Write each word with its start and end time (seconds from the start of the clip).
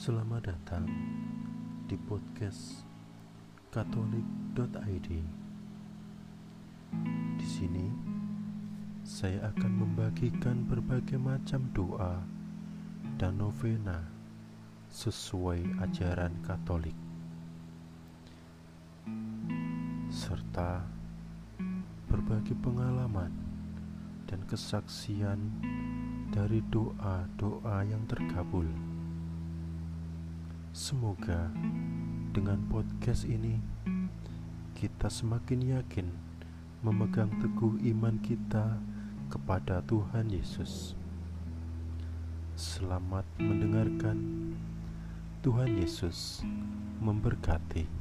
Selamat 0.00 0.48
datang 0.48 0.88
di 1.84 1.92
podcast 2.08 2.88
katolik.id. 3.68 5.08
Di 7.36 7.44
sini 7.44 7.84
saya 9.04 9.52
akan 9.52 9.72
membagikan 9.76 10.64
berbagai 10.64 11.20
macam 11.20 11.68
doa 11.76 12.16
dan 13.20 13.44
novena 13.44 14.08
sesuai 14.88 15.68
ajaran 15.84 16.32
Katolik. 16.48 16.96
Serta 20.08 20.80
berbagi 22.08 22.56
pengalaman 22.56 23.36
dan 24.24 24.40
kesaksian 24.48 25.60
dari 26.32 26.64
doa-doa 26.72 27.84
yang 27.84 28.00
terkabul. 28.08 28.64
Semoga 30.80 31.52
dengan 32.32 32.56
podcast 32.72 33.28
ini 33.28 33.60
kita 34.72 35.12
semakin 35.12 35.76
yakin 35.76 36.08
memegang 36.80 37.28
teguh 37.36 37.76
iman 37.92 38.16
kita 38.24 38.80
kepada 39.28 39.84
Tuhan 39.84 40.32
Yesus. 40.32 40.96
Selamat 42.56 43.28
mendengarkan. 43.36 44.56
Tuhan 45.44 45.76
Yesus 45.76 46.48
memberkati. 47.04 47.99